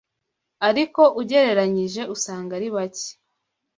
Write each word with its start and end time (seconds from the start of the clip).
ariko 0.69 1.01
ugereranyije 1.21 2.01
usanga 2.15 2.51
ari 2.57 2.67
bake 2.75 3.09